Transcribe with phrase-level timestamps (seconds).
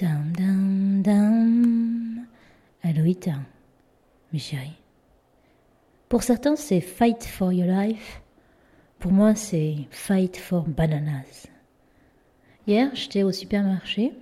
[0.00, 2.26] Dam, dam, dam.
[4.32, 4.80] Mes chéris.
[6.08, 8.22] Pour certains, c'est fight for your life.
[8.98, 11.48] Pour moi, c'est fight for bananas.
[12.66, 14.14] Hier, j'étais au supermarché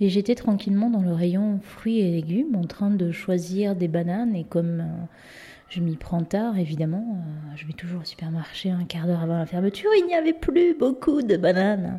[0.00, 4.36] et j'étais tranquillement dans le rayon fruits et légumes en train de choisir des bananes
[4.36, 5.04] et comme euh,
[5.68, 9.38] je m'y prends tard, évidemment, euh, je vais toujours au supermarché un quart d'heure avant
[9.38, 11.98] la fermeture, il n'y avait plus beaucoup de bananes.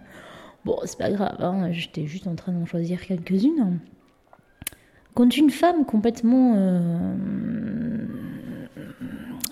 [0.65, 3.79] Bon, c'est pas grave, hein, j'étais juste en train d'en choisir quelques-unes.
[5.13, 6.53] Quand une femme complètement...
[6.57, 7.15] Euh,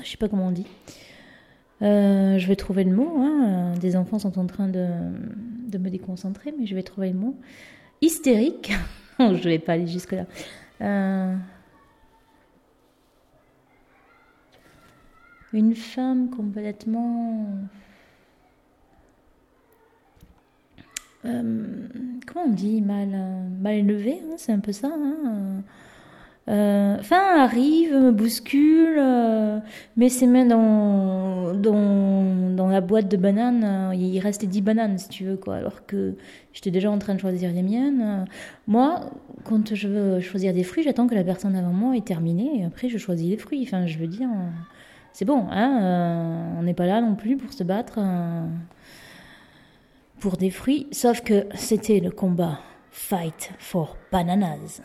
[0.04, 0.68] je sais pas comment on dit.
[1.82, 3.18] Euh, je vais trouver le mot.
[3.20, 4.88] Hein, des enfants sont en train de,
[5.68, 7.36] de, me déconcentrer, mais je vais trouver le mot.
[8.02, 8.72] Hystérique.
[9.20, 10.26] je vais pas aller jusque-là.
[10.82, 11.36] Euh,
[15.54, 17.48] une femme complètement
[21.28, 21.42] Euh,
[22.26, 23.10] comment on dit mal,
[23.60, 24.88] mal élevé, hein, c'est un peu ça.
[24.88, 25.64] Hein,
[26.50, 29.60] euh, enfin, arrive, me bouscule, euh,
[29.98, 33.92] met ses mains dans, dans, dans, la boîte de bananes.
[33.94, 35.56] il restait 10 bananes, si tu veux, quoi.
[35.56, 36.16] Alors que
[36.54, 38.26] j'étais déjà en train de choisir les miennes.
[38.68, 39.10] Moi,
[39.44, 42.62] quand je veux choisir des fruits, j'attends que la personne avant moi ait terminé.
[42.62, 43.64] Et après, je choisis les fruits.
[43.64, 44.30] Enfin, je veux dire,
[45.12, 46.54] c'est bon, hein.
[46.58, 48.00] on n'est pas là non plus pour se battre
[50.20, 52.60] pour des fruits, sauf que c'était le combat
[52.92, 54.82] Fight for Bananas.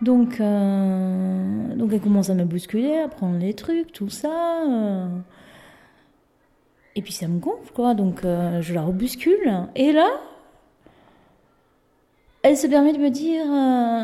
[0.00, 4.64] Donc, euh, donc elle commence à me bousculer, à prendre les trucs, tout ça.
[4.68, 5.06] Euh.
[6.96, 7.94] et puis ça me gonfle, quoi.
[7.94, 9.68] Donc euh, je la rebuscule.
[9.76, 10.08] Et là,
[12.42, 13.44] elle se permet de me dire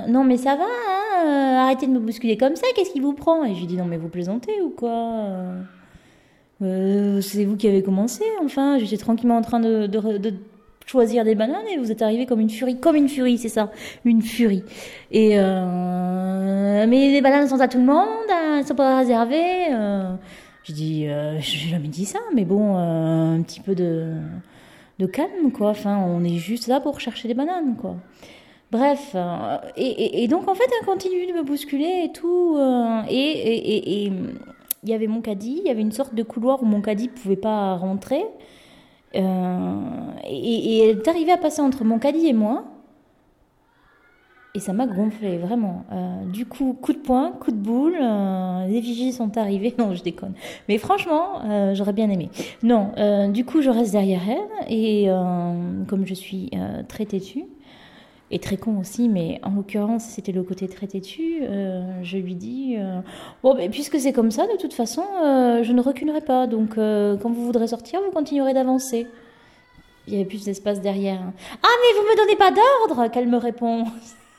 [0.09, 3.45] Non, mais ça va, hein, arrêtez de me bousculer comme ça, qu'est-ce qui vous prend?
[3.45, 5.27] Et je lui dis Non, mais vous plaisantez ou quoi?
[6.63, 9.89] Euh, c'est vous qui avez commencé, enfin, j'étais tranquillement en train de,
[10.87, 13.71] choisir des bananes et vous êtes arrivé comme une furie, comme une furie, c'est ça,
[14.05, 14.65] une furie.
[15.11, 18.09] Et euh, mais les bananes sont à tout le monde,
[18.57, 19.73] elles sont pas réservées.
[19.73, 20.15] Euh,
[20.65, 24.15] je dis, euh, j'ai jamais dit ça, mais bon, euh, un petit peu de,
[24.99, 25.71] de calme, quoi.
[25.71, 27.97] Enfin, on est juste là pour chercher des bananes, quoi.
[28.71, 29.17] Bref,
[29.77, 32.59] et, et, et, donc en fait, elle continue de me bousculer et tout,
[33.09, 34.13] et, et
[34.89, 37.09] il y avait mon caddie, il y avait une sorte de couloir où mon caddie
[37.09, 38.25] pouvait pas rentrer.
[39.15, 39.81] Euh,
[40.27, 42.65] et, elle est arrivée à passer entre mon caddie et moi.
[44.55, 45.85] Et ça m'a gonflé, vraiment.
[45.93, 49.75] Euh, du coup, coup de poing, coup de boule, euh, les vigiles sont arrivés.
[49.79, 50.33] Non, je déconne.
[50.71, 51.43] Mais franchement,
[51.75, 52.31] j'aurais bien aimé.
[52.63, 52.93] Non,
[53.29, 54.73] du coup, je reste derrière elle.
[54.73, 55.09] Et
[55.87, 56.51] comme je suis
[56.89, 57.45] très têtue,
[58.31, 61.39] et très con aussi, mais en l'occurrence, c'était le côté très têtu.
[61.43, 63.01] Euh, je lui dis euh,
[63.43, 66.47] Bon, ben, puisque c'est comme ça, de toute façon, euh, je ne reculerai pas.
[66.47, 69.07] Donc, quand vous voudrez sortir, vous continuerez d'avancer.
[70.07, 71.21] Il y avait plus d'espace derrière.
[71.63, 73.85] Ah, mais vous me donnez pas d'ordre Qu'elle me répond.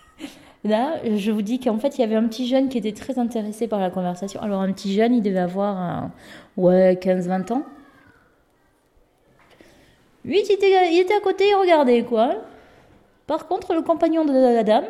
[0.64, 3.18] Là, je vous dis qu'en fait, il y avait un petit jeune qui était très
[3.18, 4.42] intéressé par la conversation.
[4.42, 6.10] Alors, un petit jeune, il devait avoir
[6.58, 7.64] ouais, 15-20 ans.
[10.26, 12.36] Lui, il était, il était à côté, il regardait, quoi.
[13.30, 14.86] Par contre, le compagnon de la dame,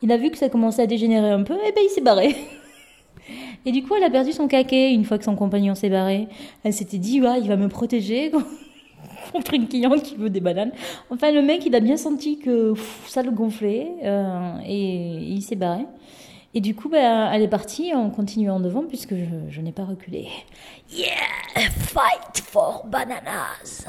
[0.00, 2.34] il a vu que ça commençait à dégénérer un peu, et ben il s'est barré.
[3.66, 6.28] Et du coup, elle a perdu son caquet une fois que son compagnon s'est barré.
[6.62, 8.32] Elle s'était dit, ouais, il va me protéger
[9.32, 10.72] contre une cliente qui veut des bananes.
[11.10, 12.72] Enfin, le mec, il a bien senti que
[13.06, 15.84] ça le gonflait euh, et, il s'est barré.
[16.54, 19.84] Et du coup, ben, elle est partie en continuant devant puisque je, je n'ai pas
[19.84, 20.28] reculé.
[20.90, 23.84] Yeah, fight for bananas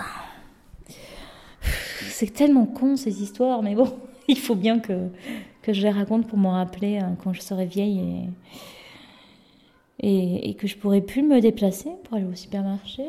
[2.16, 3.92] c'est tellement con ces histoires, mais bon,
[4.30, 5.10] il faut bien que,
[5.68, 8.30] je les raconte pour m'en rappeler hein, quand je serai vieille
[10.00, 13.04] et, et, et, que je pourrai plus me déplacer pour aller au supermarché.